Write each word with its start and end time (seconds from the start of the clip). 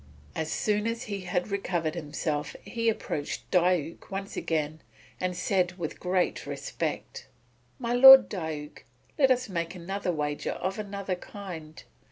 As 0.35 0.51
soon 0.51 0.87
as 0.87 1.03
he 1.03 1.19
had 1.25 1.49
recovered 1.51 1.93
himself 1.93 2.55
he 2.63 2.89
approached 2.89 3.43
Diuk 3.51 4.09
once 4.09 4.35
again 4.35 4.81
and 5.19 5.37
said 5.37 5.73
with 5.77 5.99
great 5.99 6.47
respect: 6.47 7.27
"My 7.77 7.93
Lord 7.93 8.27
Diuk, 8.27 8.83
let 9.19 9.29
us 9.29 9.47
make 9.47 9.75
another 9.75 10.11
wager 10.11 10.53
of 10.53 10.79
another 10.79 11.13
kind. 11.13 11.83